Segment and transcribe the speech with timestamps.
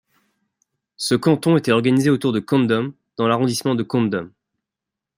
[0.97, 4.31] Ce canton était organisé autour de Condom dans l'arrondissement de Condom.